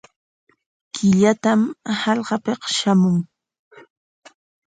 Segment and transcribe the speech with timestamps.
[0.93, 1.61] Killatam
[2.01, 3.17] hallqapik shamun.